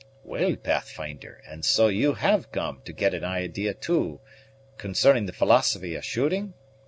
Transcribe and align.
"Well 0.23 0.55
Pathfinder, 0.55 1.43
and 1.47 1.63
so 1.63 1.85
you 1.87 2.15
have 2.15 2.51
come 2.51 2.81
to 2.85 2.91
get 2.91 3.13
an 3.13 3.23
idea 3.23 3.75
too, 3.75 4.19
concerning 4.79 5.27
the 5.27 5.31
philosophy 5.31 5.93
of 5.93 6.03
shooting? 6.03 6.55